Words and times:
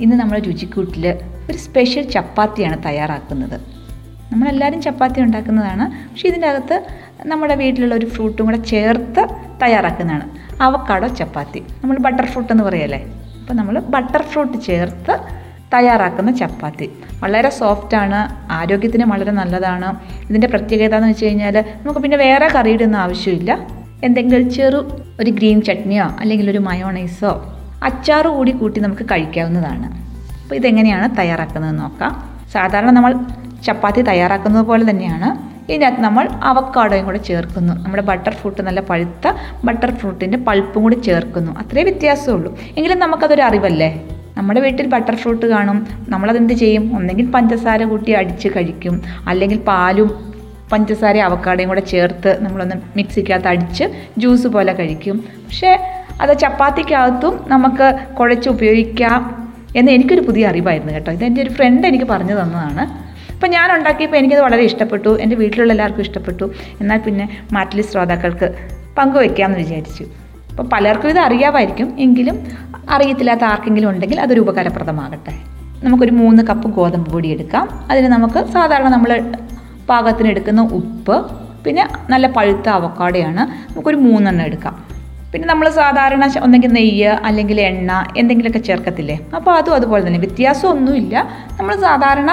ഇന്ന് 0.00 0.16
നമ്മൾ 0.16 0.38
രുചിക്കൂട്ടിൽ 0.38 1.18
ഒരു 1.50 1.58
സ്പെഷ്യൽ 1.58 2.10
ചപ്പാത്തിയാണ് 2.10 2.84
തയ്യാറാക്കുന്നത്. 2.84 3.60
നമ്മളെല്ലാവരും 4.32 4.82
ചപ്പാത്തി 4.82 5.20
ഉണ്ടാക്കുന്നതാണ്. 5.20 6.10
പക്ഷേ 6.10 6.28
ഇതിന്റെ 6.28 6.48
അകത്ത് 6.48 6.86
നമ്മുടെ 7.26 7.54
വീട്ടിലുള്ള 7.54 7.94
ഒരു 7.94 8.06
ഫ്രൂട്ടും 8.06 8.46
കൂടെ 8.46 8.56
ചേർത്ത് 8.56 9.26
തയ്യാറാക്കുന്നതാണ്. 9.62 10.30
അവക്കാടോ 10.62 11.08
ചപ്പാത്തി. 11.08 11.64
നമ്മൾ 11.82 11.98
ബട്ടർ 11.98 12.26
ഫ്രൂട്ട് 12.26 12.52
എന്ന് 12.52 12.64
പറയല്ലേ? 12.64 13.04
അപ്പോൾ 13.40 13.54
നമ്മൾ 13.54 13.78
ബട്ടർ 13.78 14.22
ഫ്രൂട്ട് 14.22 14.62
ചേർത്ത് 14.62 15.18
തയ്യാറാക്കുന്ന 15.74 16.30
ചപ്പാത്തി. 16.30 16.90
വളരെ 17.20 17.50
സോഫ്റ്റാണ് 17.50 18.52
ആരോഗ്യത്തിന് 18.52 19.04
വളരെ 19.04 19.30
നല്ലതാണ്. 19.30 19.96
ഇതിന്റെ 20.28 20.46
പ്രത്യേകത 20.46 20.94
എന്ന് 20.94 21.08
വെച്ച് 21.08 21.24
കഴിഞ്ഞാൽ 21.24 21.64
നമുക്ക് 21.82 22.00
പിന്നെ 22.00 22.16
വേറെ 22.16 22.48
കറിയുടെ 22.48 22.84
ഒന്നും 22.84 22.98
ആവശ്യമില്ല. 22.98 23.66
എന്തെങ്കിലും 24.04 24.50
ചെറു 24.50 25.02
ഒരു 25.20 25.30
ഗ്രീൻ 25.30 25.62
ചട്നിയോ 25.62 26.04
അല്ലെങ്കിൽ 26.04 26.50
ഒരു 26.50 26.58
മയോണൈസോ 26.58 27.54
അച്ചാറ് 27.82 28.26
കൂടി 28.26 28.52
കൂട്ടി 28.52 28.80
നമുക്ക് 28.80 29.02
കഴിക്കാവുന്നതാണ്. 29.04 29.86
അപ്പോൾ 30.42 30.54
ഇതെങ്ങനെയാണ് 30.54 31.16
തയ്യാറാക്കുന്നത് 31.18 31.78
നോക്കാം. 31.78 32.30
സാധാരണ 32.52 32.90
നമ്മൾ 32.90 33.14
ചപ്പാത്തി 33.64 34.02
തയ്യാറാക്കുന്നത് 34.02 34.66
പോലെ 34.66 34.90
തന്നെയാണ്. 34.90 35.48
ഇതിനകത്ത് 35.72 36.00
നമ്മൾ 36.00 36.28
അവക്കാടോയും 36.42 37.04
കൂടെ 37.04 37.18
ചേർക്കുന്നു. 37.18 37.74
നമ്മുടെ 37.74 38.02
ബട്ടർ 38.02 38.34
ഫ്രൂട്ട് 38.34 38.62
നല്ല 38.62 38.80
പഴുത്ത 38.80 39.32
ബട്ടർ 39.64 39.94
ഫ്രൂട്ടിന്റെ 39.94 40.38
പൾപ്പും 40.38 40.82
കൂടി 40.82 40.94
ചേർക്കുന്നു. 40.94 41.58
അത്രേ 41.58 41.82
വ്യത്യാസമുള്ളൂ 41.82 42.58
എങ്കിലും 42.76 42.98
നമുക്കതൊരു 42.98 43.42
അറിവല്ലേ? 43.42 44.08
നമ്മുടെ 44.36 44.60
വീട്ടിൽ 44.60 44.86
ബട്ടർ 44.86 45.14
ഫ്രൂട്ട് 45.14 45.46
കാണും. 45.46 45.86
നമ്മളതെന്ത് 46.08 46.52
ചെയ്യും? 46.52 46.96
ഒന്നെങ്കിൽ 46.96 47.30
പഞ്ചസാര 47.30 47.84
കൂട്ടി 47.84 48.12
അടിച്ച് 48.12 48.48
കഴിക്കും. 48.48 49.02
അല്ലെങ്കിൽ 49.28 49.58
പാലും 49.58 50.34
പഞ്ചസാര 50.72 51.16
അവക്കാടയും 51.16 51.68
കൂടെ 51.68 51.80
ചേർത്ത് 51.80 52.42
നമ്മളൊന്ന് 52.42 52.74
മിക്സിക്കകത്ത് 52.96 53.48
അടിച്ച് 53.48 53.84
ജ്യൂസ് 54.18 54.46
പോലെ 54.46 54.72
കഴിക്കും. 54.72 55.18
പക്ഷേ 55.18 55.97
അത് 56.20 56.38
ചപ്പാത്തിക്കകത്തും 56.38 57.44
നമുക്ക് 57.48 58.14
കുഴച്ച് 58.18 58.48
ഉപയോഗിക്കാം 58.48 59.50
എന്ന് 59.76 59.92
എനിക്കൊരു 59.92 60.20
പുതിയ 60.20 60.48
അറിവായിരുന്നു 60.48 60.94
കേട്ടോ. 60.94 61.12
ഇതെന്റെ 61.12 61.42
ഒരു 61.42 61.50
ഫ്രണ്ട് 61.50 61.86
എനിക്ക് 61.86 62.04
പറഞ്ഞു 62.04 62.32
തന്നതാണ്. 62.32 63.08
അപ്പോൾ 63.34 63.46
ഞാൻ 63.46 63.78
ഉണ്ടാക്കിയപ്പോൾ 63.78 64.16
എനിക്കത് 64.16 64.40
വളരെ 64.40 64.62
ഇഷ്ടപ്പെട്ടു. 64.62 65.18
എന്റെ 65.20 65.36
വീട്ടിലുള്ള 65.36 65.72
എല്ലാവർക്കും 65.72 66.02
ഇഷ്ടപ്പെട്ടു. 66.02 66.52
എന്നാൽ 66.80 66.98
പിന്നെ 66.98 67.28
മാറ്റിലി 67.52 67.82
ശ്രോതാക്കൾക്ക് 67.82 68.54
പങ്കുവെക്കാമെന്ന് 68.98 69.58
വിചാരിച്ചു. 69.58 70.04
അപ്പോൾ 70.50 70.62
പലർക്കും 70.62 71.08
ഇത് 71.08 71.18
അറിയാമായിരിക്കും. 71.18 72.00
എങ്കിലും 72.00 72.46
അറിയത്തില്ലാത്ത 72.90 73.44
ആർക്കെങ്കിലും 73.44 73.90
ഉണ്ടെങ്കിൽ 73.90 74.20
അതൊരു 74.20 74.40
ഉപകാരപ്രദമാകട്ടെ. 74.40 75.34
നമുക്കൊരു 75.84 76.10
മൂന്ന് 76.10 76.42
കപ്പ് 76.42 76.68
ഗോതമ്പ് 76.68 77.10
പൊടി 77.10 77.28
എടുക്കാം. 77.28 77.86
അതിന് 77.90 78.06
നമുക്ക് 78.06 78.46
സാധാരണ 78.46 78.88
നമ്മൾ 78.88 79.32
പാകത്തിന് 79.88 80.28
എടുക്കുന്ന 80.28 80.62
ഉപ്പ് 80.62 81.26
പിന്നെ 81.64 81.88
നല്ല 82.10 82.26
പഴുത്ത 82.26 82.68
അവക്കാടയാണ്. 82.68 83.72
നമുക്കൊരു 83.72 83.96
മൂന്നെണ്ണം 83.96 84.44
എടുക്കാം. 84.44 84.97
പിന്നെ 85.32 85.46
നമ്മൾ 85.50 85.66
സാധാരണ 85.78 86.24
ഒന്നെങ്കിൽ 86.44 86.70
നെയ്യ് 86.76 87.10
അല്ലെങ്കിൽ 87.28 87.58
എണ്ണ 87.70 87.90
എന്തെങ്കിലുമൊക്കെ 88.20 88.62
ചേർക്കത്തില്ലേ? 88.68 89.16
അപ്പോൾ 89.38 89.52
അതും 89.58 89.74
അതുപോലെ 89.78 90.02
തന്നെ. 90.06 90.20
വ്യത്യാസമൊന്നുമില്ല. 90.24 91.14
നമ്മൾ 91.58 91.74
സാധാരണ 91.86 92.30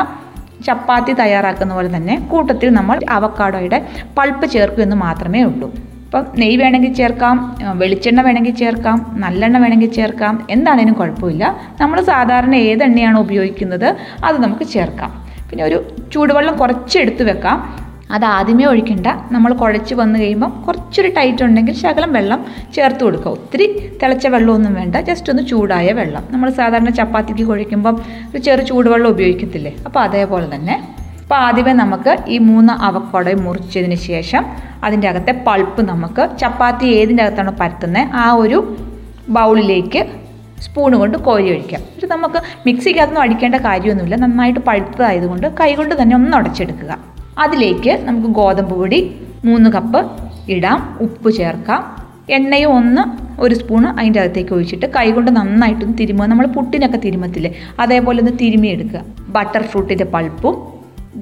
ചപ്പാത്തി 0.68 1.14
തയ്യാറാക്കുന്ന 1.22 1.74
പോലെ 1.78 1.90
തന്നെ 1.96 2.16
കൂട്ടത്തിൽ 2.32 2.70
നമ്മൾ 2.78 2.98
അവക്കാടോയുടെ 3.18 3.80
പൾപ്പ് 4.18 4.46
ചേർക്കും 4.56 4.84
എന്ന് 4.86 4.98
മാത്രമേ 5.06 5.42
ഉള്ളൂ. 5.50 5.68
അപ്പം 6.06 6.26
നെയ്യ് 6.42 6.58
വേണമെങ്കിൽ 6.64 6.92
ചേർക്കാം 7.00 7.36
വെളിച്ചെണ്ണ 7.82 8.20
വേണമെങ്കിൽ 8.28 8.56
ചേർക്കാം 8.64 8.98
നല്ലെണ്ണ 9.24 9.58
വേണമെങ്കിൽ 9.64 9.92
ചേർക്കാം 10.00 10.34
എന്താണേലും 10.56 10.96
കുഴപ്പമില്ല. 11.00 11.46
നമ്മൾ 11.82 11.98
സാധാരണ 12.12 12.56
ഏതെണ്ണയാണോ 12.70 13.20
ഉപയോഗിക്കുന്നത് 13.26 13.90
അത് 14.28 14.38
നമുക്ക് 14.46 14.68
ചേർക്കാം. 14.76 15.12
പിന്നെ 15.50 15.64
ഒരു 15.70 15.78
ചൂടുവെള്ളം 16.14 16.56
കുറച്ച് 16.62 16.98
എടുത്ത് 17.04 17.24
വെക്കാം. 17.32 17.58
അത് 18.12 18.26
ആദ്യമേ 18.26 18.66
ഒഴിക്കണ്ട. 18.66 19.08
നമ്മൾ 19.32 19.54
കുഴച്ച് 19.54 19.94
വന്നു 19.96 20.20
കഴിയുമ്പോൾ 20.20 20.50
കുറച്ചൊരു 20.66 21.08
ടൈറ്റ് 21.08 21.44
ഉണ്ടെങ്കിൽ 21.44 21.74
ശകലം 21.74 22.14
വെള്ളം 22.14 22.46
ചേർത്ത് 22.76 23.04
കൊടുക്കുക. 23.04 23.32
ഒത്തിരി 23.32 23.68
തിളച്ച 24.02 24.28
വെള്ളമൊന്നും 24.28 24.74
വേണ്ട 24.74 24.96
ജസ്റ്റ് 24.96 25.32
ഒന്ന് 25.32 25.44
ചൂടായ 25.48 25.92
വെള്ളം. 25.92 26.24
നമ്മൾ 26.32 26.50
സാധാരണ 26.50 26.90
ചപ്പാത്തിക്ക് 26.90 27.44
കുഴയ്ക്കുമ്പം 27.44 27.96
ഒരു 28.32 28.38
ചെറു 28.38 28.62
ചൂടുവെള്ളം 28.62 29.10
ഉപയോഗിക്കത്തില്ലേ? 29.10 29.74
അപ്പോൾ 29.86 30.00
അതേപോലെ 30.00 30.56
തന്നെ 30.56 30.76
അപ്പോൾ 31.24 31.36
ആദ്യമേ 31.36 31.74
നമുക്ക് 31.74 32.18
ഈ 32.28 32.38
മൂന്ന് 32.38 32.74
അവക്കോടയും 32.74 33.44
മുറിച്ചതിന് 33.44 33.96
ശേഷം 33.96 34.46
അതിന്റെ 34.84 35.08
അകത്തെ 35.08 35.32
പൾപ്പ് 35.48 35.82
നമുക്ക് 35.82 36.30
ചപ്പാത്തി 36.42 36.86
ഏതിന്റെ 36.86 37.24
അകത്താണോ 37.24 37.54
പരത്തുന്നത് 37.62 38.14
ആ 38.14 38.32
ഒരു 38.34 38.78
ബൗളിലേക്ക് 39.30 40.06
സ്പൂൺ 40.62 40.98
കൊണ്ട് 41.00 41.18
കോരി 41.18 41.50
ഒഴിക്കാം. 41.50 41.82
ഇത് 41.98 42.06
നമുക്ക് 42.12 42.40
മിക്സിക്കകത്തൊന്നും 42.68 43.22
അടിക്കേണ്ട 43.22 43.56
കാര്യമൊന്നുമില്ല. 43.56 44.16
നന്നായിട്ട് 44.16 44.60
പഴുത്തതായതുകൊണ്ട് 44.60 45.48
കൈകൊണ്ട് 45.62 46.02
തന്നെ 46.02 46.16
ഒന്ന് 46.16 46.38
ഉടച്ചെടുക്കുക. 46.38 47.15
അതിലേക്ക് 47.44 47.94
നമുക്ക് 48.08 48.28
ഗോതമ്പ് 48.28 48.74
പൊടി 48.80 49.00
മൂന്ന് 49.46 49.70
കപ്പ് 49.70 50.00
ഇടാം 50.56 50.80
ഉപ്പ് 51.06 51.30
ചേർക്കാം. 51.32 51.82
എണ്ണയും 52.30 52.72
ഒന്ന് 52.78 53.02
ഒരു 53.42 53.56
സ്പൂണ് 53.56 53.88
അതിന്റെ 54.00 54.20
അകത്തേക്ക് 54.22 54.54
ഒഴിച്ചിട്ട് 54.54 54.86
കൈകൊണ്ട് 54.96 55.32
നന്നായിട്ടൊന്ന് 55.38 55.98
തിരുമുക. 56.02 56.26
നമ്മൾ 56.26 56.46
പുട്ടിനൊക്കെ 56.48 57.00
തിരുമത്തില്ലേ? 57.06 57.52
അതേപോലെ 57.80 58.20
ഒന്ന് 58.24 58.34
തിരുമിയെടുക്കുക 58.42 59.02
ബട്ടർ 59.36 59.64
ഫ്രൂട്ടിന്റെ 59.64 60.06
പൾപ്പും 60.16 60.56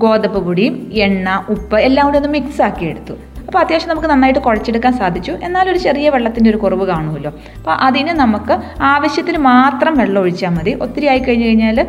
ഗോതമ്പ് 0.04 0.40
പൊടിയും 0.46 0.76
എണ്ണ 1.06 1.46
ഉപ്പ് 1.50 1.78
എല്ലാം 1.88 2.06
കൂടി 2.08 2.18
ഒന്ന് 2.18 2.30
മിക്സ് 2.30 2.62
ആക്കി 2.62 2.86
എടുത്തു. 2.86 3.16
അപ്പോൾ 3.54 3.64
അത്യാവശ്യം 3.66 3.90
നമുക്ക് 3.90 4.08
നന്നായിട്ട് 4.12 4.40
കുഴച്ചെടുക്കാൻ 4.46 4.94
സാധിച്ചു. 5.00 5.34
എന്നാൽ 5.48 5.66
ഒരു 5.72 5.80
ചെറിയ 5.84 6.08
വെള്ളത്തിന്റെ 6.14 6.50
ഒരു 6.52 6.60
കുറവ് 6.62 6.86
കാണുമല്ലോ. 6.92 7.32
അപ്പോൾ 7.58 7.74
അതിന് 7.88 8.14
നമുക്ക് 8.22 8.56
ആവശ്യത്തിന് 8.92 9.40
മാത്രം 9.52 9.94
വെള്ളം 10.02 10.20
ഒഴിച്ചാൽ 10.22 10.52
മതി. 10.56 10.72
ഒത്തിരി 10.86 11.08
ആയി 11.12 11.22
കഴിഞ്ഞ് 11.28 11.46
കഴിഞ്ഞാൽ 11.48 11.80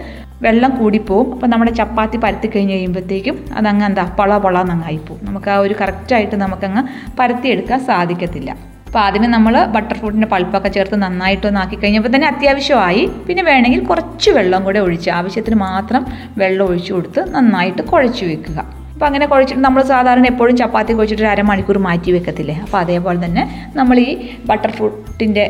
വെള്ളം 0.46 0.72
കൂടിപ്പോവും. 0.80 1.32
അപ്പോൾ 1.34 1.50
നമ്മുടെ 1.52 1.72
ചപ്പാത്തി 1.80 2.20
പരത്തി 2.24 2.50
കഴിഞ്ഞ് 2.54 2.74
കഴിയുമ്പോഴത്തേക്കും 2.74 3.38
അതങ്ങ് 3.60 3.86
എന്താ 3.88 4.04
പള 4.18 4.38
പള 4.46 4.62
എന്നങ്ങായിപ്പോവും 4.66 5.22
നമുക്ക് 5.30 5.50
ആ 5.54 5.56
ഒരു 5.64 5.76
കറക്റ്റായിട്ട് 5.80 6.36
നമുക്കങ്ങ് 6.44 6.84
പരത്തിയെടുക്കാൻ 7.20 7.80
സാധിക്കത്തില്ല. 7.88 8.50
അപ്പോൾ 8.86 9.02
ആദ്യമേ 9.06 9.28
നമ്മൾ 9.36 9.54
ബട്ടർ 9.74 9.96
ഫ്രൂട്ടിന്റെ 9.98 10.30
പൾപ്പൊക്കെ 10.36 10.68
ചേർത്ത് 10.68 11.02
നന്നായിട്ടൊന്ന് 11.06 11.60
ആക്കി 11.64 11.76
കഴിഞ്ഞപ്പോൾ 11.82 12.14
തന്നെ 12.16 12.30
അത്യാവശ്യമായി. 12.34 13.04
പിന്നെ 13.28 13.42
വേണമെങ്കിൽ 13.50 13.84
കുറച്ച് 13.86 14.30
വെള്ളം 14.30 14.62
കൂടെ 14.64 14.78
ഒഴിച്ച് 14.86 15.10
ആവശ്യത്തിന് 15.18 15.56
മാത്രം 15.66 16.04
വെള്ളം 16.38 16.66
ഒഴിച്ചു 16.68 16.92
കൊടുത്ത് 16.92 17.22
നന്നായിട്ട് 17.36 17.82
കുഴച്ച് 17.92 18.24
വെക്കുക. 18.32 18.83
അപ്പോൾ 18.94 19.06
അങ്ങനെ 19.06 19.26
കുഴച്ചിട്ട് 19.30 19.62
നമ്മൾ 19.62 19.82
സാധാരണ 19.92 20.26
എപ്പോഴും 20.32 20.56
ചപ്പാത്തി 20.62 20.92
കുഴച്ചിട്ട് 20.98 21.22
ഒരു 21.22 21.30
അരമണിക്കൂർ 21.30 21.78
മാറ്റി 21.86 22.10
വെക്കത്തില്ലേ? 22.16 22.54
അപ്പോൾ 22.64 22.78
അതേപോലെ 22.84 23.18
തന്നെ 23.24 23.42
നമ്മൾ 23.78 23.96
ഈ 24.08 24.10
ബട്ടർ 24.50 24.70
ഫ്രൂട്ടിന്റെ 24.76 25.44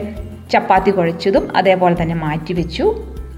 ചപ്പാത്തി 0.52 0.90
കുഴച്ചതും 0.90 1.44
അതേപോലെ 1.56 1.94
തന്നെ 2.02 2.16
മാറ്റി 2.22 2.52
വെച്ചു. 2.60 2.86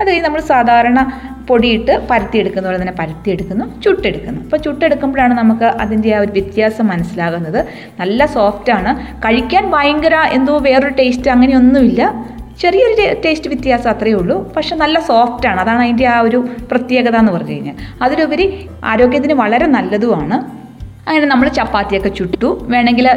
അത് 0.01 0.11
നമ്മൾ 0.27 0.41
സാധാരണ 0.53 1.01
പൊടിയിട്ട് 1.49 1.93
പരത്തിയെടുക്കുന്ന 2.11 2.65
പോലെ 2.69 2.79
തന്നെ 2.83 2.95
പരത്തിയെടുക്കുന്നു 3.01 3.65
ചുട്ടെടുക്കുന്നു. 3.85 4.41
അപ്പോൾ 4.47 4.57
ചുട്ടെടുക്കുമ്പോഴാണ് 4.57 5.35
നമുക്ക് 5.35 5.67
അതിന്റെ 5.83 6.11
ആ 6.17 6.21
ഒരു 6.25 6.33
വ്യത്യാസം 6.39 6.87
മനസ്സിലാകുന്നത്. 6.93 7.61
നല്ല 8.01 8.27
സോഫ്റ്റാണ് 8.37 8.93
കഴിക്കാൻ 9.25 9.65
ഭയങ്കര 9.77 10.17
എന്തോ 10.39 10.57
വേറൊരു 10.69 10.95
ടേസ്റ്റ് 11.01 11.31
അങ്ങനെയൊന്നുമില്ല. 11.35 12.03
ചെറിയൊരു 12.61 13.21
ടേസ്റ്റ് 13.25 13.49
വ്യത്യാസം 13.49 13.91
അത്രയേ 13.91 14.15
ഉള്ളൂ. 14.15 14.53
പക്ഷെ 14.57 14.77
നല്ല 14.77 15.01
സോഫ്റ്റാണ് 15.01 15.61
അതാണ് 15.61 15.83
അതിന്റെ 15.83 16.07
ആ 16.07 16.21
ഒരു 16.21 16.47
പ്രത്യേകത 16.71 17.17
എന്ന് 17.17 17.33
പറഞ്ഞു 17.33 17.51
കഴിഞ്ഞാൽ. 17.51 17.75
അതിലുപരി 18.03 18.69
ആരോഗ്യത്തിന് 18.85 19.33
വളരെ 19.33 19.67
നല്ലതുമാണ്. 19.67 20.35
അങ്ങനെ 21.09 21.27
നമ്മൾ 21.27 21.49
ചപ്പാത്തിയൊക്കെ 21.49 22.09
ചുട്ടു. 22.09 22.67
വേണമെങ്കിൽ 22.69 23.11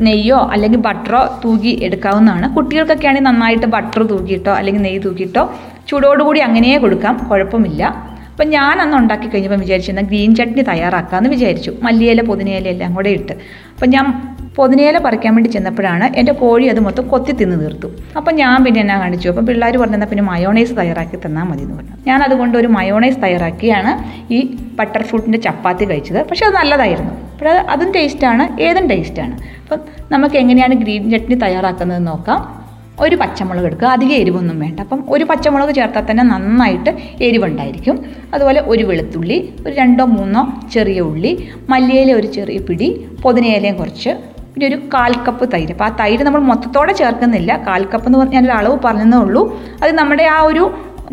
നെയ്യോ 0.00 0.38
അല്ലെങ്കിൽ 0.52 0.78
ബട്ടറോ 0.78 1.40
തൂകി 1.44 1.80
എടുക്കാവുന്നതാണ്. 1.82 2.54
കുട്ടികൾക്കൊക്കെ 2.54 3.08
ആണെങ്കിൽ 3.08 3.30
നന്നായിട്ട് 3.30 3.66
ബട്ടർ 3.66 4.02
തൂക്കിയിട്ടോ 4.02 4.52
അല്ലെങ്കിൽ 4.52 4.82
നെയ്യ് 4.82 5.00
തൂക്കിയിട്ടോ 5.04 5.54
ചൂടോടുകൂടി 5.88 6.40
അങ്ങനെയേ 6.40 6.76
കൊടുക്കാം. 6.76 7.28
കുഴപ്പമില്ല. 7.30 8.14
അപ്പം 8.30 8.48
ഞാൻ 8.48 8.80
അന്ന് 8.80 8.96
ഉണ്ടാക്കി 8.96 9.28
കഴിഞ്ഞപ്പോൾ 9.28 9.60
വിചാരിച്ചിരുന്ന 9.60 10.00
ഗ്രീൻ 10.00 10.34
ചട്നി 10.34 10.62
തയ്യാറാക്കാമെന്ന് 10.62 11.30
വിചാരിച്ചു. 11.30 11.72
മല്ലിയില 11.82 12.22
പുതിനയില 12.22 12.68
എല്ലാം 12.68 12.94
കൂടെ 12.94 13.10
ഇട്ട്. 13.10 13.32
അപ്പം 13.74 13.90
ഞാൻ 13.90 14.33
പുതിനയില 14.56 14.98
പറിക്കാൻ 14.98 15.34
വേണ്ടി 15.34 15.50
ചെന്നപ്പോഴാണ് 15.50 16.16
എന്റെ 16.16 16.32
കോഴി 16.32 16.66
അത് 16.66 16.80
മൊത്തം 16.80 17.08
കൊത്തി 17.08 17.32
തിന്ന് 17.32 17.60
തീർത്തു. 17.60 17.88
അപ്പം 18.16 18.34
ഞാൻ 18.34 18.64
പിന്നെ 18.64 18.80
എന്നാ 18.80 19.00
കാണിച്ചു? 19.00 19.28
അപ്പം 19.28 19.46
പിള്ളേർ 19.46 19.76
പറഞ്ഞാൽ 19.76 20.06
പിന്നെ 20.06 20.24
മയോണൈസ് 20.24 20.74
തയ്യാറാക്കി 20.78 21.16
തന്നാൽ 21.26 21.42
മതി 21.42 21.62
എന്ന് 21.62 21.74
പറഞ്ഞു. 21.74 21.96
ഞാൻ 22.06 22.22
അതുകൊണ്ട് 22.22 22.58
ഒരു 22.58 22.66
മയോണൈസ് 22.66 23.18
തയ്യാറാക്കിയാണ് 23.22 23.92
ഈ 24.32 24.56
ബട്ടർ 24.78 25.02
ഫ്രൂട്ടിന്റെ 25.02 25.38
ചപ്പാത്തി 25.38 25.84
കഴിച്ചത്. 25.84 26.20
പക്ഷേ 26.30 26.46
അത് 26.46 26.54
നല്ലതായിരുന്നു. 26.54 27.10
അപ്പോൾ 27.32 27.48
അത് 27.48 27.66
അതും 27.68 27.92
ടേസ്റ്റാണ് 27.92 28.62
ഏതും 28.62 28.88
ടേസ്റ്റാണ് 28.88 29.34
അപ്പം 29.62 29.80
നമുക്ക് 30.12 30.36
എങ്ങനെയാണ് 30.36 30.74
ഗ്രീൻ 30.74 31.10
ചട്നി 31.10 31.34
തയ്യാറാക്കുന്നത് 31.34 32.06
നോക്കാം. 32.06 32.64
ഒരു 33.00 33.16
പച്ചമുളക് 33.16 33.64
എടുക്കുക. 33.64 33.88
അധികം 33.88 34.14
എരിവൊന്നും 34.14 34.60
വേണ്ട. 34.60 34.80
അപ്പം 34.80 35.04
ഒരു 35.08 35.24
പച്ചമുളക് 35.24 35.74
ചേർത്താൽ 35.74 36.04
തന്നെ 36.10 36.24
നന്നായിട്ട് 36.24 36.90
എരിവുണ്ടായിരിക്കും. 37.20 37.96
അതുപോലെ 38.34 38.60
ഒരു 38.66 38.84
വെളുത്തുള്ളി 38.84 39.54
ഒരു 39.66 39.74
രണ്ടോ 39.74 40.04
മൂന്നോ 40.04 40.42
ചെറിയ 40.74 41.00
ഉള്ളി 41.00 41.48
മല്ലിയില 41.68 42.12
ഒരു 42.12 42.26
ചെറിയ 42.26 42.58
പിടി 42.58 43.06
പുതിനയിലയും 43.22 43.76
കുറച്ച് 43.76 44.33
പിന്നെ 44.54 44.66
ഒരു 44.66 44.76
കാൽ 44.94 45.12
കപ്പ് 45.26 45.52
തൈര്. 45.52 45.72
അപ്പോൾ 45.72 45.84
ആ 45.84 45.96
തൈര് 46.00 46.22
നമ്മൾ 46.22 46.40
മൊത്തത്തോടെ 46.40 46.92
ചേർക്കുന്നില്ല. 46.92 47.56
കാൽ 47.68 47.84
കപ്പ് 47.84 48.06
എന്ന് 48.08 48.18
പറഞ്ഞാൽ 48.18 48.44
ഒരു 48.44 48.52
അളവ് 48.52 48.76
പറഞ്ഞതേ 48.84 49.16
ഉള്ളൂ. 49.16 49.42
അത് 49.82 49.92
നമ്മുടെ 49.92 50.22
ആ 50.22 50.40
ഒരു 50.40 50.64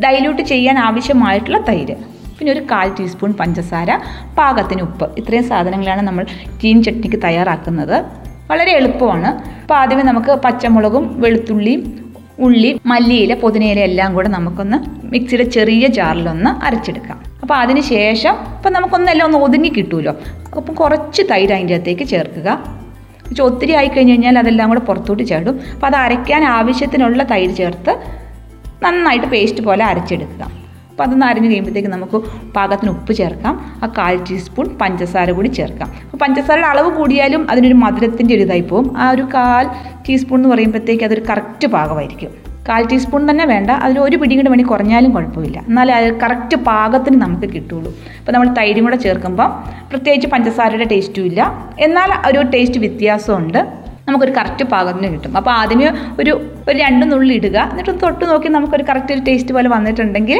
ഡൈല്യൂട്ട് 0.03 0.41
ചെയ്യാൻ 0.41 0.79
ആവശ്യമായിട്ടുള്ള 0.79 1.57
തൈര്. 1.69 1.95
പിന്നെ 2.37 2.51
ഒരു 2.53 2.61
കാൽ 2.71 2.89
ടീസ്പൂൺ 2.97 3.31
പഞ്ചസാര 3.33 3.91
പാകത്തിന് 4.37 4.81
ഉപ്പ്. 4.81 5.07
ഇത്രയും 5.17 5.43
സാധനങ്ങളാണ് 5.43 6.01
നമ്മൾ 6.01 6.23
ഗ്രീൻ 6.59 6.83
ചട്നിക്ക് 6.83 7.19
തയ്യാറാക്കുന്നത്. 7.25 7.97
വളരെ 8.51 8.71
എളുപ്പമാണ്. 8.71 9.29
അപ്പോൾ 9.61 9.73
ആദ്യമേ 9.73 10.03
നമുക്ക് 10.03 10.31
പച്ചമുളകും 10.45 11.21
വെളുത്തുള്ളിയും 11.23 11.81
ഉള്ളി 12.39 12.81
മല്ലിയില 12.85 13.33
പുതിനയില 13.33 13.79
എല്ലാം 13.79 14.13
കൂടെ 14.15 14.27
നമുക്കൊന്ന് 14.27 14.77
മിക്സിയുടെ 15.13 15.43
ചെറിയ 15.43 15.87
ജാറിലൊന്ന് 15.87 16.65
അരച്ചെടുക്കാം. 16.65 17.17
അപ്പോൾ 17.41 17.53
അതിന് 17.53 17.81
ശേഷം 17.81 18.35
ഇപ്പം 18.57 18.73
നമുക്കൊന്നെല്ലാം 18.73 19.25
ഒന്ന് 19.29 19.37
ഒതുങ്ങി 19.37 19.71
കിട്ടുമല്ലോ 19.77 20.13
അപ്പം 20.57 20.73
കുറച്ച് 20.75 21.21
തൈര് 21.31 21.53
അതിന്റെ 21.53 21.75
അകത്തേക്ക് 21.75 22.07
ചേർക്കുക. 22.13 22.80
പക്ഷെ 23.31 23.43
ഒത്തിരി 23.43 23.71
ആയി 23.71 23.87
കഴിഞ്ഞ് 23.87 24.11
കഴിഞ്ഞാൽ 24.11 24.39
അതെല്ലാം 24.39 24.69
കൂടെ 24.69 24.79
പുറത്തോട്ട് 24.79 25.23
ചേടും. 25.23 25.61
അപ്പോൾ 25.73 25.87
അത് 25.87 25.95
അരയ്ക്കാൻ 25.95 26.43
ആവശ്യത്തിനുള്ള 26.43 27.23
തൈര് 27.23 27.55
ചേർത്ത് 27.55 27.93
നന്നായിട്ട് 28.83 29.27
പേസ്റ്റ് 29.27 29.63
പോലെ 29.63 29.85
അരച്ചെടുക്കുക. 29.85 30.43
അപ്പോൾ 30.89 31.03
അതൊന്ന് 31.03 31.25
അരഞ്ഞ് 31.25 31.47
കഴിയുമ്പോഴത്തേക്ക് 31.47 31.89
നമുക്ക് 31.89 32.17
പാകത്തിന് 32.55 32.89
ഉപ്പ് 32.89 33.13
ചേർക്കാം. 33.13 33.79
ആ 33.83 33.87
കാൽ 33.97 34.23
ടീസ്പൂൺ 34.29 34.77
പഞ്ചസാര 34.81 35.31
കൂടി 35.31 35.47
ചേർക്കാം. 35.47 35.87
അപ്പോൾ 35.87 36.17
പഞ്ചസാരയുടെ 36.17 36.67
അളവ് 36.67 36.91
കൂടിയാലും 36.97 37.51
അതിനൊരു 37.51 37.73
മധുരത്തിന്റെ 37.73 38.35
ഒരു 38.35 38.41
ഇതായി 38.41 38.61
പോകും 38.61 38.97
ആ 38.97 39.11
ഒരു 39.11 39.21
കാൽ 39.21 39.67
ടീസ്പൂൺ 40.09 40.39
എന്ന് 40.39 40.49
പറയുമ്പോഴത്തേക്ക് 40.49 41.03
അതൊരു 41.03 41.23
കറക്റ്റ് 41.29 41.67
പാകമായിരിക്കും. 41.67 42.50
കാൽ 42.67 42.81
ടീസ്പൂൺ 42.91 43.21
തന്നെ 43.29 43.45
വേണ്ട. 43.51 43.69
അതിൽ 43.83 43.99
ഒരു 43.99 44.15
പിടി 44.21 44.33
കൂടെ 44.37 44.49
വേണി 44.53 44.63
കുറഞ്ഞാലും 44.71 45.11
കുഴപ്പമില്ല. 45.15 45.57
എന്നാലേ 45.69 45.93
അത് 45.99 46.07
കറക്റ്റ് 46.23 46.57
പാകത്തിന് 46.69 47.17
നമുക്ക് 47.21 47.47
കിട്ടുള്ളൂ. 47.53 47.91
അപ്പോൾ 48.19 48.31
നമ്മൾ 48.31 48.49
തൈരും 48.57 48.83
കൂടെ 48.87 48.97
ചേർക്കുമ്പോൾ 49.05 49.47
പ്രത്യേകിച്ച് 49.91 50.27
പഞ്ചസാരയുടെ 50.33 50.87
ടേസ്റ്റും 50.93 51.25
ഇല്ല. 51.29 51.41
എന്നാൽ 51.85 52.11
ഒരു 52.31 52.41
ടേസ്റ്റ് 52.55 52.81
വ്യത്യാസമുണ്ട്. 52.85 53.61
നമുക്കൊരു 54.07 54.33
കറക്റ്റ് 54.37 54.65
പാകത്തിന് 54.73 55.07
കിട്ടും. 55.13 55.31
അപ്പോൾ 55.39 55.51
ആദ്യമേ 55.51 55.87
ഒരു 56.21 56.31
ഒരു 56.69 56.77
രണ്ട് 56.83 57.05
നുള്ളി 57.11 57.33
ഇടുക. 57.39 57.57
എന്നിട്ട് 57.71 57.93
തൊട്ട് 58.03 58.23
നോക്കി 58.31 58.49
നമുക്കൊരു 58.57 58.85
കറക്റ്റ് 58.89 59.13
ഒരു 59.15 59.23
ടേസ്റ്റ് 59.27 59.53
പോലെ 59.55 59.69
വന്നിട്ടുണ്ടെങ്കിൽ 59.75 60.39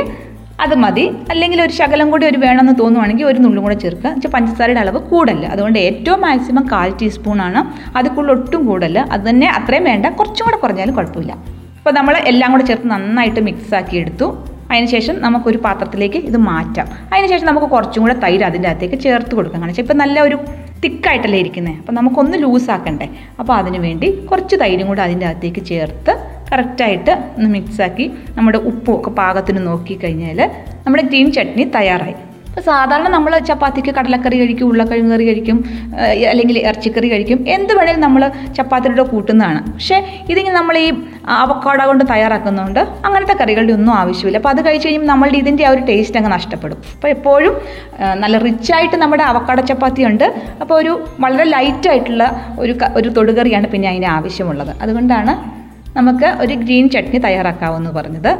അത് 0.63 0.75
മതി. 0.83 1.06
അല്ലെങ്കിൽ 1.31 1.59
ഒരു 1.65 1.74
ശകലം 1.79 2.07
കൂടി 2.13 2.25
ഒരു 2.31 2.39
വേണമെന്ന് 2.45 2.74
തോന്നുവാണെങ്കിൽ 2.81 3.25
ഒരു 3.31 3.39
നുള്ളും 3.44 3.63
കൂടെ 3.65 3.77
ചേർക്കുക. 3.83 4.07
എന്നുവെച്ചാൽ 4.09 4.33
പഞ്ചസാരയുടെ 4.35 4.81
അളവ് 4.83 5.00
കൂടല്ല 5.12 5.45
അതുകൊണ്ട് 5.53 5.79
ഏറ്റവും 5.88 6.21
മാക്സിമം 6.25 6.65
കാൽ 6.74 6.91
ടീസ്പൂണാണ് 7.01 7.62
അതിൽ 7.97 8.12
കൂടുതൽ 8.17 8.33
ഒട്ടും 8.35 8.62
കൂടല്ല 8.69 9.00
അത് 9.13 9.24
തന്നെ 9.29 9.50
അത്രയും 9.57 9.83
വേണ്ട. 9.91 10.06
കുറച്ചും 10.19 10.45
കൂടെ 10.47 10.59
കുറഞ്ഞാലും 10.65 10.95
കുഴപ്പമില്ല. 11.00 11.61
അപ്പോൾ 11.81 11.94
നമ്മൾ 11.98 12.16
എല്ലാം 12.30 12.50
കൂടെ 12.54 12.63
ചേർത്ത് 12.69 12.88
നന്നായിട്ട് 12.92 13.42
മിക്സ് 13.45 13.72
ആക്കി 13.78 13.95
എടുത്തു. 14.01 14.25
അതിനുശേഷം 14.72 15.16
നമുക്കൊരു 15.24 15.60
പാത്രത്തിലേക്ക് 15.63 16.19
ഇത് 16.30 16.38
മാറ്റാം. 16.50 16.88
അതിനുശേഷം 17.13 17.45
നമുക്ക് 17.50 17.68
കുറച്ചും 17.74 18.01
കൂടെ 18.04 18.16
തൈര് 18.24 18.44
അതിന്റെ 18.50 18.68
അകത്തേക്ക് 18.72 18.98
ചേർത്ത് 19.06 19.33
കൊടുക്കാം. 19.38 19.62
കാരണം 19.63 19.81
ഇപ്പം 19.86 19.98
നല്ല 20.04 20.18
ഒരു 20.28 20.38
തിക്കായിട്ടല്ലേ 20.83 21.39
ഇരിക്കുന്നത് 21.44 21.75
അപ്പോൾ 21.81 21.95
നമുക്കൊന്ന് 22.00 22.38
ലൂസാക്കണ്ടേ 22.44 23.07
അപ്പോൾ 23.39 23.54
അതിന് 23.60 23.80
വേണ്ടി 23.88 24.07
കുറച്ച് 24.30 24.56
തൈരും 24.63 24.88
കൂടെ 24.92 25.01
അതിന്റെ 25.07 25.28
അകത്തേക്ക് 25.31 25.63
ചേർത്ത് 25.72 26.13
കറക്റ്റായിട്ട് 26.51 27.12
ഒന്ന് 27.36 27.50
മിക്സാക്കി 27.57 28.06
നമ്മുടെ 28.38 28.62
ഉപ്പും 28.72 28.94
ഒക്കെ 28.98 29.13
പാകത്തിന് 29.22 29.62
നോക്കി 29.69 29.98
കഴിഞ്ഞാൽ 30.04 30.39
നമ്മുടെ 30.86 31.04
ഗ്രീൻ 31.12 31.30
ചട്നി 31.38 31.66
തയ്യാറായി. 31.77 32.16
ഇപ്പോൾ 32.51 32.63
സാധാരണ 32.69 33.07
നമ്മൾ 33.13 33.33
ചപ്പാത്തിക്ക് 33.50 33.92
കടലക്കറി 33.98 34.38
കഴിക്കും 34.39 34.65
ഉരുളക്കിഴങ്ങ് 34.69 35.12
കറി 35.13 35.25
കഴിക്കും 35.27 35.57
അല്ലെങ്കിൽ 36.31 36.57
ഇറച്ചിക്കറി 36.69 37.07
കഴിക്കും. 37.13 37.39
എന്ത് 37.56 37.71
വേണേലും 37.77 38.01
നമ്മൾ 38.06 38.24
ചപ്പാത്തിയുടെ 38.57 39.06
കൂട്ടുന്നതാണ്. 39.12 39.59
പക്ഷേ 39.75 39.98
ഇതിങ്ങനെ 40.31 40.56
നമ്മൾ 40.59 40.77
ഈ 40.81 40.89
അവക്കാട 41.44 41.80
കൊണ്ട് 41.89 42.03
തയ്യാറാക്കുന്നതുകൊണ്ട് 42.12 42.81
അങ്ങനത്തെ 43.07 43.36
കറികളുടെ 43.42 43.74
ഒന്നും 43.77 43.94
ആവശ്യമില്ല. 44.01 44.38
അപ്പോൾ 44.42 44.51
അത് 44.53 44.62
കഴിച്ച് 44.68 44.86
കഴിയുമ്പോൾ 44.88 45.12
നമ്മളുടെ 45.13 45.38
ഇതിന്റെ 45.44 45.65
ആ 45.69 45.71
ഒരു 45.75 45.81
ടേസ്റ്റ് 45.89 46.19
അങ്ങ് 46.21 46.31
നഷ്ടപ്പെടും. 46.38 46.77
അപ്പോൾ 46.95 47.12
എപ്പോഴും 47.15 47.56
നല്ല 48.24 48.38
റിച്ചായിട്ട് 48.48 48.98
നമ്മുടെ 49.06 49.25
അവക്കാട 49.31 49.59
ചപ്പാത്തി 49.71 50.03
ഉണ്ട്. 50.12 50.27
അപ്പോൾ 50.62 50.75
ഒരു 50.81 50.94
വളരെ 51.25 51.48
ലൈറ്റായിട്ടുള്ള 51.56 52.24
ഒരു 52.63 52.75
ഒരു 53.01 53.09
തൊടുകറിയാണ് 53.19 53.68
പിന്നെ 53.75 53.89
അതിന് 53.94 54.09
ആവശ്യമുള്ളത്. 54.18 54.74
അതുകൊണ്ടാണ് 54.86 55.36
നമുക്ക് 56.00 56.27
ഒരു 56.44 56.56
ഗ്രീൻ 56.65 56.86
ചട്നി 56.95 57.19
തയ്യാറാക്കാമെന്ന് 57.27 57.94
പറഞ്ഞത്. 58.00 58.33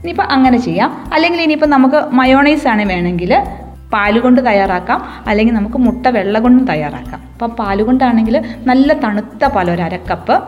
ഇനിയിപ്പോൾ 0.00 0.22
അങ്ങനെ 0.22 0.58
ചെയ്യാം. 0.58 1.10
അല്ലെങ്കിൽ 1.12 1.40
ഇനിയിപ്പോൾ 1.42 1.66
നമുക്ക് 1.66 2.04
മയോണൈസ് 2.12 2.68
ആണ് 2.68 2.82
വേണമെങ്കിൽ 2.82 3.32
പാൽ 3.92 4.18
കൊണ്ട് 4.18 4.46
തയ്യാറാക്കാം. 4.46 5.04
അല്ലെങ്കിൽ 5.26 5.54
നമുക്ക് 5.54 5.76
മുട്ട 5.76 6.06
വെള്ള 6.06 6.38
കൊണ്ടും 6.38 6.64
തയ്യാറാക്കാം. 6.64 7.20
അപ്പം 7.32 7.50
പാൽ 7.50 7.82
കൊണ്ടാണെങ്കിൽ 7.82 8.42
നല്ല 8.66 8.92
തണുത്ത 8.92 9.44
പാൽ 9.44 9.70
ഒരു 9.70 9.82
അരക്കപ്പ് 9.82 10.42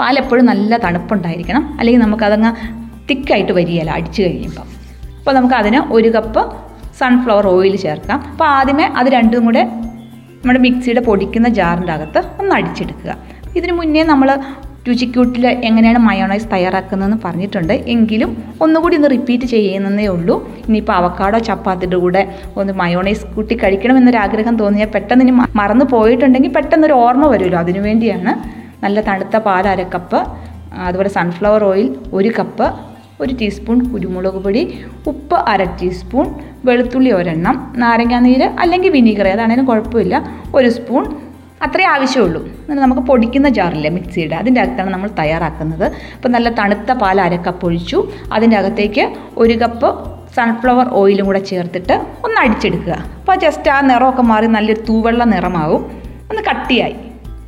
പാൽ 0.00 0.18
എപ്പോഴും 0.18 0.46
നല്ല 0.46 0.76
തണുപ്പുണ്ടായിരിക്കണം. 0.76 1.76
അല്ലെങ്കിൽ 1.78 2.00
നമുക്കതങ്ങ് 2.00 2.52
തിക്കായിട്ട് 3.08 3.52
വരികയില്ല 3.52 3.90
അടിച്ചു 3.90 4.22
കഴിയുമ്പം. 4.22 4.66
അപ്പോൾ 5.18 5.32
നമുക്ക് 5.32 5.54
അതിന് 5.54 5.92
ഒരു 5.92 6.08
കപ്പ് 6.08 6.52
സൺഫ്ലവർ 6.98 7.46
ഓയിൽ 7.46 7.76
ചേർക്കാം. 7.76 8.18
അപ്പോൾ 8.30 8.44
ആദ്യമേ 8.44 8.84
അത് 8.84 9.06
രണ്ടും 9.06 9.44
കൂടെ 9.44 9.64
നമ്മുടെ 9.64 10.58
മിക്സിയുടെ 10.58 11.00
പൊടിക്കുന്ന 11.00 11.48
ജാറിന്റെ 11.48 11.92
അകത്ത് 11.92 12.18
ഒന്ന് 12.38 12.54
അടിച്ചെടുക്കുക. 12.54 13.16
ഇതിന് 13.56 13.72
മുന്നേ 13.72 14.02
നമ്മൾ 14.02 14.38
രുചിക്കൂട്ടിൽ 14.88 15.44
എങ്ങനെയാണ് 15.68 16.00
മയോണൈസ് 16.08 16.48
തയ്യാറാക്കുന്നതെന്ന് 16.54 17.18
പറഞ്ഞിട്ടുണ്ട്. 17.24 17.74
എങ്കിലും 17.94 18.30
ഒന്നുകൂടി 18.64 18.96
ഒന്ന് 19.00 19.10
റിപ്പീറ്റ് 19.14 19.46
ചെയ്യുന്നതേ 19.54 20.06
ഉള്ളൂ. 20.16 20.36
ഇനിയിപ്പോൾ 20.68 20.96
അവക്കാടോ 21.00 21.40
ചപ്പാത്തിയുടെ 21.48 21.98
കൂടെ 22.04 22.22
ഒന്ന് 22.60 22.74
മയോണൈസ് 22.82 23.26
കൂട്ടി 23.36 23.56
കഴിക്കണമെന്നൊരാഗ്രഹം 23.62 24.56
തോന്നിയാൽ 24.62 24.90
പെട്ടെന്ന് 24.96 25.24
ഇനി 25.26 25.34
മറന്നു 25.60 25.86
പോയിട്ടുണ്ടെങ്കിൽ 25.94 26.52
പെട്ടെന്നൊരു 26.58 26.96
ഓർമ്മ 27.04 27.26
വരുമല്ലോ. 27.34 27.60
അതിനുവേണ്ടിയാണ് 27.64 28.34
നല്ല 28.84 29.00
തണുത്ത 29.08 29.36
പാൽ 29.46 29.66
അര 29.74 29.82
കപ്പ് 29.94 30.20
അതുപോലെ 30.86 31.10
സൺഫ്ലവർ 31.16 31.62
ഓയിൽ 31.70 31.88
ഒരു 32.18 32.30
കപ്പ് 32.38 32.66
ഒരു 33.22 33.32
ടീസ്പൂൺ 33.40 33.78
കുരുമുളക് 33.92 34.36
പൊടി 34.44 34.60
ഉപ്പ് 35.10 35.36
അര 35.52 35.62
ടീസ്പൂൺ 35.78 36.26
വെളുത്തുള്ളി 36.66 37.10
ഒരെണ്ണം 37.18 37.56
നാരങ്ങാനീര് 37.82 38.46
അല്ലെങ്കിൽ 38.62 38.90
വിനീഗർ 38.96 39.26
ഏതാണേലും 39.32 39.64
കുഴപ്പമില്ല. 39.70 40.16
ഒരു 40.58 40.68
സ്പൂൺ 40.76 41.02
അത്രേ 41.62 41.84
ആവശ്യമുള്ളൂ. 41.84 42.42
എന്നിട്ട് 42.42 42.82
നമുക്ക് 42.82 43.02
പൊടിക്കുന്ന 43.02 43.48
ജാറില്ലേ 43.48 43.90
മിക്സിയുടെ? 43.90 44.36
അതിന്റെ 44.36 44.60
അകത്താണ് 44.60 44.90
നമ്മൾ 44.90 45.10
തയ്യാറാക്കുന്നത്. 45.18 45.84
അപ്പോൾ 45.84 46.28
നല്ല 46.28 46.48
തണുത്ത 46.48 46.92
പാൽ 46.92 47.20
അര 47.20 47.36
കപ്പ് 47.36 47.66
ഒഴിച്ചു. 47.66 48.08
അതിന്റെ 48.32 48.56
അകത്തേക്ക് 48.56 49.12
ഒരു 49.36 49.52
കപ്പ് 49.52 50.18
സൺഫ്ലവർ 50.36 50.88
ഓയിലും 50.92 51.26
കൂടെ 51.26 51.38
ചേർത്തിട്ട് 51.38 51.92
ഒന്ന് 52.24 52.40
അടിച്ചെടുക്കുക. 52.40 52.92
അപ്പോൾ 52.92 53.36
ജസ്റ്റ് 53.36 53.70
ആ 53.70 53.80
നിറമൊക്കെ 53.80 54.22
മാറി 54.22 54.46
നല്ലൊരു 54.46 54.80
തൂവെള്ള 54.80 55.24
നിറമാവും 55.24 55.82
ഒന്ന് 56.30 56.42
കട്ടിയായി. 56.42 56.96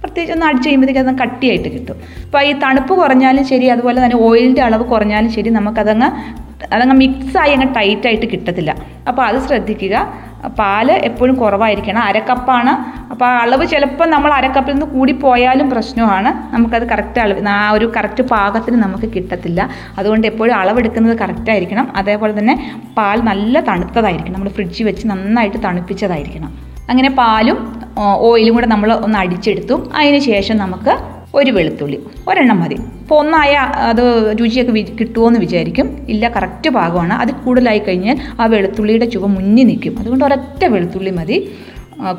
പ്രത്യേകിച്ച് 0.00 0.32
ഒന്ന് 0.32 0.46
അടിച്ച് 0.46 0.68
കഴിയുമ്പോഴത്തേക്ക് 0.68 1.08
അത് 1.08 1.18
കട്ടിയായിട്ട് 1.18 1.68
കിട്ടും. 1.68 1.96
അപ്പോൾ 2.24 2.42
ഈ 2.42 2.52
തണുപ്പ് 2.52 2.94
കുറഞ്ഞാലും 2.94 3.44
ശരി 3.44 3.66
അതുപോലെ 3.66 4.04
തന്നെ 4.04 4.16
ഓയിലിന്റെ 4.16 4.62
അളവ് 4.62 4.84
കുറഞ്ഞാലും 4.84 5.32
ശരി 5.32 5.50
നമുക്കതങ്ങ് 5.50 6.40
അതങ്ങ് 6.74 6.94
മിക്സായി 6.94 7.52
അങ്ങ് 7.52 7.74
ടൈറ്റായിട്ട് 7.74 8.26
കിട്ടത്തില്ല. 8.26 8.76
അപ്പോൾ 9.08 9.22
അത് 9.22 9.36
ശ്രദ്ധിക്കുക. 9.36 10.12
പാൽ 10.46 10.92
എപ്പോഴും 10.92 11.34
കുറവായിരിക്കണം. 11.34 12.02
അരക്കപ്പാണ്. 12.02 12.72
അപ്പോൾ 13.10 13.24
ആ 13.24 13.38
അളവ് 13.38 13.66
ചിലപ്പോൾ 13.66 14.08
നമ്മൾ 14.10 14.32
അരക്കപ്പിൽ 14.32 14.72
നിന്ന് 14.72 14.86
കൂടി 14.86 15.12
പോയാലും 15.12 15.70
പ്രശ്നമാണ്. 15.70 16.54
നമുക്കത് 16.54 16.88
കറക്റ്റ് 16.88 17.20
അളവ് 17.20 17.48
ആ 17.48 17.70
ഒരു 17.70 17.92
കറക്റ്റ് 17.96 18.22
പാകത്തിന് 18.22 18.76
നമുക്ക് 18.82 19.12
കിട്ടത്തില്ല. 19.12 19.68
അതുകൊണ്ട് 19.98 20.26
എപ്പോഴും 20.26 20.54
അളവെടുക്കുന്നത് 20.54 21.18
കറക്റ്റായിരിക്കണം 21.18 21.92
അതേപോലെ 21.96 22.38
തന്നെ 22.38 22.74
പാൽ 22.96 23.20
നല്ല 23.20 23.60
തണുത്തതായിരിക്കണം. 23.60 24.34
നമ്മൾ 24.34 24.48
ഫ്രിഡ്ജിൽ 24.48 24.86
വെച്ച് 24.86 25.06
നന്നായിട്ട് 25.06 25.56
തണുപ്പിച്ചതായിരിക്കണം. 25.64 26.58
അങ്ങനെ 26.90 27.10
പാലും 27.10 27.82
ഓയിലും 27.98 28.54
കൂടെ 28.54 28.66
നമ്മൾ 28.66 28.92
ഒന്ന് 28.92 29.18
അടിച്ചെടുത്തു. 29.18 29.90
അതിന് 29.94 30.18
ശേഷം 30.18 30.56
നമുക്ക് 30.56 30.98
ഒരു 31.34 31.50
വെളുത്തുള്ളി 31.50 32.06
ഒരെണ്ണം 32.28 32.60
മതി. 32.60 32.76
ഇപ്പോൾ 33.10 33.20
ഒന്നായ 33.24 33.52
അത് 33.90 34.02
രുചിയൊക്കെ 34.40 34.72
കിട്ടുമോ 34.98 35.26
എന്ന് 35.28 35.40
വിചാരിക്കും. 35.40 36.06
ഇല്ല 36.08 36.28
കറക്റ്റ് 36.28 36.70
ഭാഗമാണ് 36.70 37.12
അത് 37.12 37.30
കൂടുതലായി 37.44 37.78
കഴിഞ്ഞാൽ 37.78 38.18
ആ 38.40 38.46
വെളുത്തുള്ളിയുടെ 38.46 39.04
ചുവ 39.04 39.26
മുന്നിൽ 39.26 39.66
നിൽക്കും. 39.66 39.98
അതുകൊണ്ട് 39.98 40.24
ഒരൊറ്റ 40.24 40.64
വെളുത്തുള്ളി 40.64 41.10
മതി. 41.10 41.50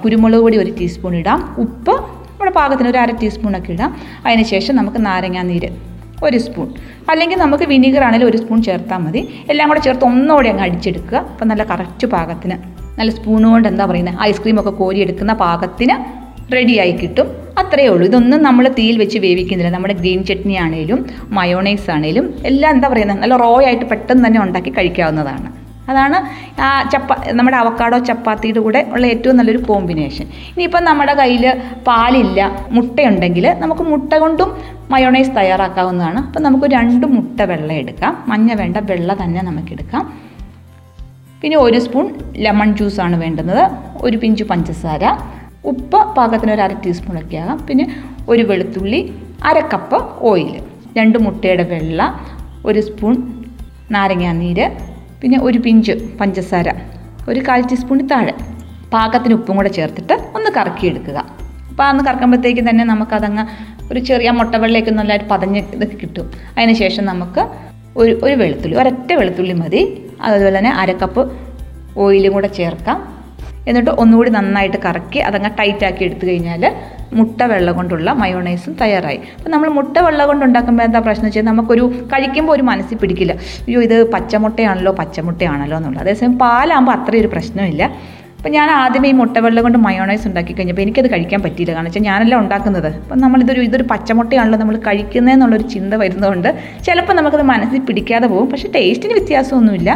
കുരുമുളക് 0.06 0.40
പൊടി 0.40 0.58
ഒരു 0.58 0.72
ടീസ്പൂൺ 0.80 1.16
ഇടാം. 1.16 1.56
ഉപ്പ് 1.58 1.92
നമ്മുടെ 1.92 2.52
പാകത്തിന് 2.52 2.90
ഒരു 2.90 2.98
അര 2.98 3.12
ടീസ്പൂണൊക്കെ 3.22 3.72
ഇടാം. 3.72 3.98
അതിന് 4.26 4.44
ശേഷം 4.44 4.76
നമുക്ക് 4.76 5.06
നാരങ്ങാനീര് 5.06 5.70
ഒരു 6.24 6.38
സ്പൂൺ 6.38 6.74
അല്ലെങ്കിൽ 7.10 7.38
നമുക്ക് 7.38 7.64
വിനീഗർ 7.64 8.04
ആണെങ്കിലും 8.04 8.30
ഒരു 8.30 8.38
സ്പൂൺ 8.38 8.64
ചേർത്താൽ 8.64 8.98
മതി. 8.98 9.30
എല്ലാം 9.50 9.70
കൂടെ 9.70 9.80
ചേർത്ത് 9.80 10.06
ഒന്നുകൂടെ 10.06 10.50
അങ്ങ് 10.50 10.64
അടിച്ചെടുക്കുക. 10.64 11.18
അപ്പം 11.18 11.48
നല്ല 11.48 11.64
കറക്റ്റ് 11.64 12.08
പാകത്തിന്. 12.08 12.58
നല്ല 13.00 13.12
സ്പൂൺ 13.12 13.52
കൊണ്ട് 13.52 13.68
എന്താ 13.68 13.86
പറയുന്നത് 13.86 14.20
ഐസ്ക്രീമൊക്കെ 14.22 14.70
കോരിയെടുക്കുന്ന 14.70 15.34
പാകത്തിന് 15.34 15.98
റെഡിയായി 16.54 16.92
കിട്ടും. 16.92 17.41
അത്രയേ 17.60 17.88
ഉള്ളൂ. 17.88 18.06
ഇതൊന്നും 18.06 18.44
നമ്മൾ 18.44 18.68
തീയിൽ 18.68 18.98
വെച്ച് 18.98 19.20
വേവിക്കുന്നില്ല. 19.20 19.72
നമ്മുടെ 19.72 19.94
ഗ്രീൻ 19.94 20.24
ചട്നി 20.26 20.54
ആണേലും 20.54 21.06
മയോണൈസ് 21.30 21.92
ആണേലും 21.92 22.34
എല്ലാം 22.46 22.72
എന്താ 22.76 22.88
പറയുന്നത് 22.88 23.20
നല്ല 23.20 23.36
റോ 23.38 23.66
ആയിട്ട് 23.66 23.86
പെട്ടെന്ന് 23.86 24.26
തന്നെ 24.28 24.40
ഉണ്ടാക്കി 24.42 24.74
കഴിക്കാവുന്നതാണ്. 24.78 25.62
അതാണ് 25.90 26.18
ആ 26.62 26.90
ചപ്പ 26.92 27.32
നമ്മുടെ 27.32 27.58
അവക്കാടോ 27.58 27.98
ചപ്പാത്തിയുടെ 27.98 28.60
കൂടെ 28.60 28.88
ഉള്ള 28.92 29.08
ഏറ്റവും 29.08 29.38
നല്ലൊരു 29.38 29.58
കോമ്പിനേഷൻ. 29.58 30.24
ഇനിയിപ്പം 30.24 30.84
നമ്മുടെ 30.84 31.14
കയ്യിൽ 31.14 31.46
പാലില്ല 31.88 32.68
മുട്ടയുണ്ടെങ്കിൽ 32.72 33.48
നമുക്ക് 33.58 33.82
മുട്ട 33.82 34.14
കൊണ്ടും 34.14 34.52
മയോണൈസ് 34.92 35.30
തയ്യാറാക്കാവുന്നതാണ്. 35.30 36.20
അപ്പം 36.20 36.44
നമുക്ക് 36.44 36.64
രണ്ട് 36.66 37.06
മുട്ട 37.06 37.42
വെള്ളം 37.42 37.74
എടുക്കാം. 37.74 38.24
മഞ്ഞ 38.28 38.54
വേണ്ട 38.54 38.78
വെള്ള 38.78 39.18
തന്നെ 39.24 39.42
നമുക്കെടുക്കാം 39.42 40.14
പിന്നെ 41.42 41.58
ഒരു 41.58 41.80
സ്പൂൺ 41.80 42.14
ലെമൺ 42.38 42.76
ജ്യൂസാണ് 42.76 43.16
വേണ്ടുന്നത്. 43.16 43.72
ഒരു 44.02 44.18
പിഞ്ച് 44.18 44.44
പഞ്ചസാര. 44.44 45.06
ഉപ്പ് 45.70 46.00
പാകത്തിന് 46.18 46.52
ഒരു 46.56 46.62
അര 46.62 46.74
ടീസ്പൂണൊക്കെ 46.86 47.38
ആകാം 47.38 47.60
പിന്നെ 47.68 47.86
ഒരു 48.30 48.44
വെളുത്തുള്ളി 48.50 49.02
അര 49.50 49.60
കപ്പ് 49.74 49.98
ഓയിൽ 50.30 50.56
രണ്ട് 50.98 51.18
മുട്ടയുടെ 51.26 51.66
വെള്ള 51.74 52.00
ഒരു 52.66 52.80
സ്പൂൺ 52.88 53.16
നാരങ്ങാനീര് 53.96 54.66
പിന്നെ 55.22 55.38
ഒരു 55.48 55.60
പിഞ്ച് 55.66 55.94
പഞ്ചസാര 56.20 56.70
ഒരു 57.30 57.40
കാൽ 57.48 57.62
ടീസ്പൂണിൽ 57.62 58.08
താഴെ. 58.12 58.34
പാകത്തിന് 58.94 59.34
ഉപ്പും 59.34 59.56
കൂടെ 59.58 59.70
ചേർത്തിട്ട് 59.78 60.16
ഒന്ന് 60.38 60.50
കറക്കിയെടുക്കുക. 60.58 61.18
അപ്പോൾ 61.70 61.84
അന്ന് 61.84 62.02
കറക്കുമ്പോഴത്തേക്കും 62.08 62.66
തന്നെ 62.70 62.84
നമുക്കതങ്ങ് 62.84 63.44
ഒരു 63.92 64.00
ചെറിയ 64.10 64.30
മുട്ടവെള്ളയൊക്കെ 64.40 64.92
നല്ലതായിട്ട് 64.92 65.28
പതഞ്ഞ് 65.34 65.62
ഇതൊക്കെ 65.76 65.98
കിട്ടും. 66.04 66.26
അതിന് 66.58 66.74
ശേഷം 66.82 67.06
നമുക്ക് 67.12 67.42
ഒരു 68.02 68.14
ഒരു 68.26 68.36
വെളുത്തുള്ളി 68.42 68.76
ഒരൊറ്റ 68.82 69.10
വെളുത്തുള്ളി 69.20 69.56
മതി. 69.62 69.82
അതുപോലെ 70.26 70.56
തന്നെ 70.58 70.74
അരക്കപ്പ് 70.82 71.22
ഓയിലും 72.04 72.34
കൂടെ 72.34 72.50
ചേർക്കാം. 72.60 72.98
എന്നിട്ട് 73.68 73.90
ഒന്നുകൂടി 73.90 74.30
നന്നായിട്ട് 74.30 74.78
കറക്കി 74.86 75.20
അതങ്ങ് 75.20 75.50
ടൈറ്റാക്കി 75.60 76.04
എടുത്തു 76.04 76.26
കഴിഞ്ഞാൽ 76.28 76.64
മുട്ട 77.14 77.42
വെള്ള 77.42 77.72
കൊണ്ടുള്ള 77.72 78.14
മയോണൈസും 78.14 78.74
തയ്യാറായി. 78.82 79.20
അപ്പോൾ 79.38 79.50
നമ്മൾ 79.50 79.70
മുട്ട 79.70 79.98
വെള്ള 80.00 80.26
കൊണ്ട് 80.26 80.46
ഉണ്ടാക്കുമ്പോൾ 80.46 80.84
എന്താ 80.84 81.00
പ്രശ്നം 81.00 81.26
വെച്ചാൽ 81.26 81.42
നമുക്കൊരു 81.42 81.86
കഴിക്കുമ്പോൾ 82.14 82.54
ഒരു 82.54 82.62
മനസ്സിൽ 82.62 82.98
പിടിക്കില്ല. 82.98 83.34
അയ്യോ 83.68 83.82
ഇത് 83.82 84.12
പച്ചമുട്ടയാണല്ലോ 84.12 84.92
പച്ചമുട്ടയാണല്ലോ 84.92 85.78
എന്നുള്ളത്. 85.78 86.04
അതേസമയം 86.04 86.38
പാലാകുമ്പോൾ 86.38 86.92
അത്രയൊരു 86.92 87.28
പ്രശ്നമില്ല. 87.28 87.84
അപ്പം 88.38 88.52
ഞാൻ 88.52 88.72
ആദ്യമേ 88.72 89.10
ഈ 89.10 89.12
മുട്ട 89.12 89.38
വെള്ളം 89.38 89.64
കൊണ്ട് 89.64 89.78
മയോണൈസ് 89.78 90.28
ഉണ്ടാക്കി 90.28 90.54
കഴിഞ്ഞപ്പോൾ 90.54 90.82
എനിക്കത് 90.82 91.12
കഴിക്കാൻ 91.12 91.42
പറ്റിയില്ല. 91.42 91.74
കാരണം 91.74 91.90
വെച്ചാൽ 91.90 92.02
ഞാനല്ല 92.02 92.36
ഉണ്ടാക്കുന്നത്. 92.36 92.88
അപ്പം 92.88 93.20
നമ്മളിതൊരു 93.20 93.62
ഇതൊരു 93.62 93.84
പച്ചമുട്ടയാണല്ലോ 93.84 94.60
നമ്മൾ 94.60 94.78
കഴിക്കുന്നതെന്നുള്ളൊരു 94.88 95.64
ചിന്ത 95.64 95.94
വരുന്നതുകൊണ്ട് 95.94 96.50
ചിലപ്പോൾ 96.88 97.14
നമുക്കത് 97.14 97.42
മനസ്സിൽ 97.42 97.82
പിടിക്കാതെ 97.90 98.28
പോകും. 98.28 98.50
പക്ഷേ 98.52 98.70
ടേസ്റ്റിന് 98.76 99.14
വ്യത്യാസമൊന്നുമില്ല. 99.14 99.92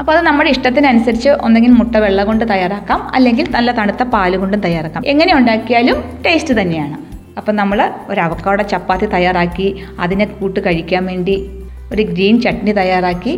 അപ്പോൾ 0.00 0.12
അത് 0.14 0.22
നമ്മുടെ 0.26 0.50
ഇഷ്ടത്തിനനുസരിച്ച് 0.54 1.30
ഒന്നെങ്കിൽ 1.46 1.72
മുട്ട 1.80 1.96
വെള്ളം 2.04 2.24
കൊണ്ട് 2.30 2.44
തയ്യാറാക്കാം 2.52 3.00
അല്ലെങ്കിൽ 3.16 3.46
നല്ല 3.56 3.72
തണുത്ത 3.78 4.02
പാൽ 4.14 4.32
കൊണ്ടും 4.42 4.60
തയ്യാറാക്കാം. 4.60 5.02
എങ്ങനെ 5.12 5.32
ഉണ്ടാക്കിയാലും 5.38 5.98
ടേസ്റ്റ് 6.24 6.54
തന്നെയാണ്. 6.60 6.96
അപ്പം 7.38 7.54
നമ്മൾ 7.60 7.78
ഒരു 8.10 8.20
അവക്കാട 8.20 8.62
ചപ്പാത്തി 8.72 9.06
തയ്യാറാക്കി 9.14 9.68
അതിനെ 10.04 10.26
കൂട്ട് 10.38 10.60
കഴിക്കാൻ 10.66 11.02
വേണ്ടി 11.10 11.36
ഒരു 11.92 12.02
ഗ്രീൻ 12.10 12.34
ചട്നി 12.44 12.72
തയ്യാറാക്കി 12.72 13.32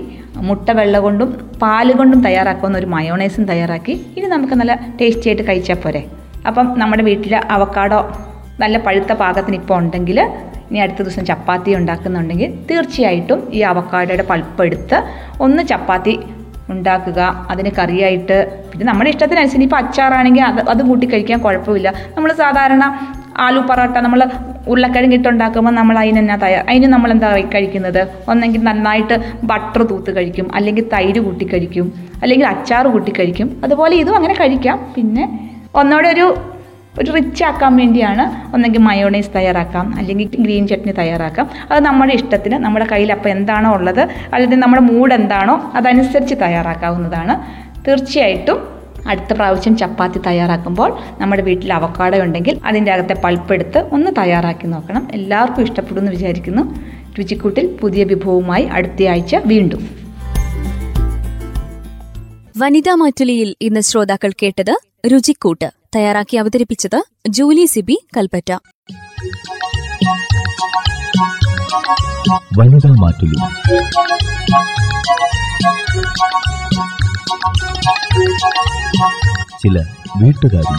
മുട്ട 0.49 0.71
വെള്ളം 0.79 1.03
കൊണ്ടും 1.07 1.29
പാൽ 1.63 1.89
കൊണ്ടും 1.93 2.21
തയ്യാറാക്കുന്ന 2.27 2.79
ഒരു 2.79 2.89
മയോണൈസും 2.95 3.45
തയ്യാറാക്കി 3.51 3.95
ഇനി 4.17 4.27
നമുക്ക് 4.27 4.55
നല്ല 4.61 4.75
ടേസ്റ്റി 5.01 5.29
ആയിട്ട് 5.31 5.45
കഴിച്ചാൽ 5.49 5.79
പോരെ. 5.85 6.03
അപ്പം 6.47 6.67
നമ്മുടെ 6.81 7.03
വീട്ടിൽ 7.03 7.35
അവക്കാടോ 7.57 8.01
നല്ല 8.63 8.77
പഴുത്ത 8.87 9.13
പാകത്തിന് 9.23 9.57
ഇപ്പോൾ 9.61 9.77
ഉണ്ടെങ്കിൽ 9.83 10.19
ഇനി 10.71 10.79
അടുത്ത 10.85 11.01
ദിവസം 11.03 11.25
ചപ്പാത്തി 11.31 11.73
ഉണ്ടാക്കുന്നുണ്ടെങ്കിൽ 11.79 12.51
തീർച്ചയായിട്ടും 12.71 13.41
ഈ 13.57 13.61
അവക്കാടോയുടെ 13.73 14.25
പൾപ്പെടുത്ത് 14.31 14.99
ഒന്ന് 15.47 15.63
ചപ്പാത്തി 15.73 16.15
ഉണ്ടാക്കുക 16.73 17.21
അതിന് 17.51 17.71
കറിയായിട്ട്. 17.79 18.39
പിന്നെ 18.71 18.87
നമ്മുടെ 18.91 19.11
ഇഷ്ടത്തിനനുസരിച്ച് 19.11 19.67
ഇപ്പോൾ 19.69 19.77
അച്ചാറാണെങ്കിൽ 19.77 20.45
അത് 20.51 20.61
അത് 20.73 20.83
കൂട്ടി 20.89 21.07
കഴിക്കാൻ 21.13 21.39
കുഴപ്പമില്ല. 21.47 21.89
നമ്മൾ 22.17 22.33
സാധാരണ 22.33 22.85
ആലു 23.45 23.61
പൊറോട്ട 23.69 23.97
നമ്മൾ 24.05 24.21
ഉരുളക്കിഴങ്ങ് 24.73 25.17
ഇട്ടുണ്ടാക്കുമ്പോൾ 25.19 25.71
നമ്മൾ 25.71 25.97
അതിനെന്നാ 25.99 26.37
തയ്യാർ 26.45 26.63
അതിന് 26.71 26.89
നമ്മൾ 26.95 27.11
എന്താ 27.15 27.29
കഴിക്കുന്നത്? 27.55 28.01
ഒന്നെങ്കിൽ 28.29 28.61
നന്നായിട്ട് 28.69 29.17
ബട്ടർ 29.51 29.83
തൂത്ത് 29.91 30.17
കഴിക്കും 30.17 30.47
അല്ലെങ്കിൽ 30.55 30.85
തൈര് 30.95 31.21
കൂട്ടി 31.27 31.47
കഴിക്കും 31.53 31.89
അല്ലെങ്കിൽ 32.23 32.47
അച്ചാർ 32.47 32.87
കൂട്ടി 32.95 33.13
കഴിക്കും. 33.19 33.49
അതുപോലെ 33.65 33.97
ഇതും 34.03 34.17
അങ്ങനെ 34.17 34.35
കഴിക്കാം. 34.35 34.79
പിന്നെ 34.97 35.25
ഒന്നോടെ 35.75 36.09
ഒരു 36.09 36.27
ഒരു 37.00 37.11
റിച്ച് 37.12 37.45
ആക്കാൻ 37.45 37.76
വേണ്ടിയാണ് 37.76 38.55
ഒന്നെങ്കിൽ 38.55 38.81
മയോണൈസ് 38.81 39.31
തയ്യാറാക്കാം 39.37 39.99
അല്ലെങ്കിൽ 39.99 40.29
ഗ്രീൻ 40.41 40.69
ചട്നി 40.69 40.93
തയ്യാറാക്കാം. 40.93 41.50
അത് 41.71 41.81
നമ്മുടെ 41.85 42.15
ഇഷ്ടത്തിന് 42.15 42.55
നമ്മുടെ 42.55 42.87
കയ്യിൽ 42.93 43.12
അപ്പോൾ 43.12 43.29
എന്താണോ 43.29 43.71
ഉള്ളത് 43.71 44.00
അല്ലെങ്കിൽ 44.00 44.57
നമ്മുടെ 44.57 44.83
മൂഡ് 44.83 45.15
എന്താണോ 45.15 45.73
അതനുസരിച്ച് 45.75 46.35
തയ്യാറാക്കാവുന്നതാണ്. 46.43 47.37
തീർച്ചയായിട്ടും 47.88 48.76
അടുത്ത 49.09 49.33
പ്രാവശ്യം 49.33 49.76
ചപ്പാത്തി 49.76 50.21
തയ്യാറാക്കുമ്പോൾ 50.26 50.99
നമ്മുടെ 51.21 51.43
വീട്ടിൽ 51.43 51.73
അവക്കാട 51.73 52.17
ഉണ്ടെങ്കിൽ 52.23 52.61
അതിന്റെ 52.65 52.93
അകത്തെ 52.93 53.15
പൾപ്പെടുത്ത് 53.25 53.79
ഒന്ന് 53.93 54.11
തയ്യാറാക്കി 54.19 54.67
നോക്കണം. 54.67 55.09
എല്ലാവർക്കും 55.12 55.62
ഇഷ്ടപ്പെടുമെന്ന് 55.62 56.12
വിചാരിക്കുന്നു. 56.12 56.62
രുചിക്കൂട്ടിൽ 57.19 57.67
പുതിയ 57.81 58.05
വിഭവവുമായി 58.05 58.65
അടുത്തയാഴ്ച 58.65 59.37
വീണ്ടും. 59.45 60.06
വനിതാ 62.57 62.95
മാറ്റുലിയിൽ 62.95 63.57
ഇന്ന് 63.63 63.81
ശ്രോതാക്കൾ 63.81 64.33
കേട്ടത് 64.43 64.75
രുചിക്കൂട്ട് 65.13 65.69
തയ്യാറാക്കി 65.97 66.37
അവതരിപ്പിച്ചത് 66.37 66.99
ജൂലി 67.29 67.67
സിബി 67.67 67.97
കൽപ്പറ്റ. 68.17 68.51
വനിതാ 72.59 72.91
ചില 79.61 79.77
വീട്ടുകാരി 80.21 80.75